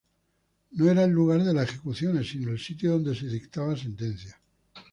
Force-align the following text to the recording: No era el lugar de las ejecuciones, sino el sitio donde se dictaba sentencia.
No 0.71 0.89
era 0.89 1.03
el 1.03 1.11
lugar 1.11 1.43
de 1.43 1.53
las 1.53 1.69
ejecuciones, 1.69 2.27
sino 2.27 2.49
el 2.49 2.57
sitio 2.57 2.93
donde 2.93 3.13
se 3.13 3.27
dictaba 3.27 3.77
sentencia. 3.77 4.41